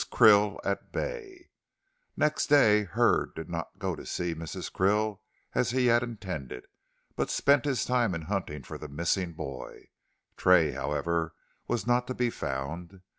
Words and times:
KRILL 0.09 0.59
AT 0.65 0.91
BAY 0.91 1.51
Next 2.17 2.47
day 2.47 2.85
Hurd 2.85 3.35
did 3.35 3.51
not 3.51 3.77
go 3.77 3.95
to 3.95 4.03
see 4.03 4.33
Mrs. 4.33 4.71
Krill 4.71 5.19
as 5.53 5.69
he 5.69 5.85
had 5.85 6.01
intended, 6.01 6.65
but 7.15 7.29
spent 7.29 7.65
his 7.65 7.85
time 7.85 8.15
in 8.15 8.23
hunting 8.23 8.63
for 8.63 8.79
the 8.79 8.87
missing 8.89 9.33
boy. 9.33 9.89
Tray, 10.37 10.71
however, 10.71 11.35
was 11.67 11.85
not 11.85 12.07
to 12.07 12.15
be 12.15 12.31
found. 12.31 13.01